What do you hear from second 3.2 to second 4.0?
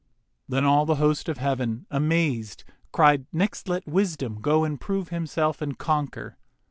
'Next let